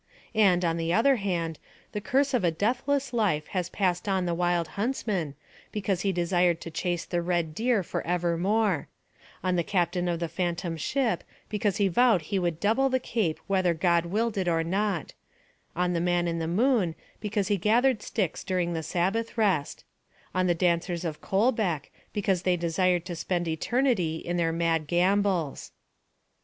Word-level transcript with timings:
And, 0.33 0.65
on 0.65 0.77
the 0.77 0.91
other 0.91 1.17
hand, 1.17 1.59
the 1.91 2.01
curse 2.01 2.33
of 2.33 2.43
a 2.43 2.49
deathless 2.49 3.13
life 3.13 3.45
has 3.49 3.69
passed 3.69 4.09
on 4.09 4.25
the 4.25 4.33
Wild 4.33 4.69
Huntsman, 4.69 5.35
because 5.71 6.01
he 6.01 6.11
desired 6.11 6.59
to 6.61 6.71
chase 6.71 7.05
the 7.05 7.21
red 7.21 7.53
deer 7.53 7.83
for 7.83 8.01
evermore; 8.01 8.87
on 9.43 9.57
the 9.57 9.63
Captain 9.63 10.07
of 10.07 10.19
the 10.19 10.27
Phantom 10.27 10.75
Ship, 10.75 11.23
because 11.49 11.77
he 11.77 11.87
vowed 11.87 12.23
he 12.23 12.39
would 12.39 12.59
double 12.59 12.89
the 12.89 12.99
Cape 12.99 13.39
whether 13.45 13.75
God 13.75 14.07
willed 14.07 14.39
it 14.39 14.47
or 14.47 14.63
not; 14.63 15.13
on 15.75 15.93
the 15.93 16.01
Man 16.01 16.27
in 16.27 16.39
the 16.39 16.47
Moon, 16.47 16.95
because 17.19 17.49
he 17.49 17.57
gathered 17.57 18.01
sticks 18.01 18.43
during 18.43 18.73
the 18.73 18.81
Sabbath 18.81 19.37
rest; 19.37 19.83
on 20.33 20.47
the 20.47 20.55
dancers 20.55 21.05
of 21.05 21.21
Kolbeck, 21.21 21.91
because 22.11 22.41
they 22.41 22.57
desired 22.57 23.05
to 23.05 23.15
spend 23.15 23.47
eternity 23.47 24.15
in 24.15 24.37
their 24.37 24.51
mad 24.51 24.87
gambols. 24.87 25.71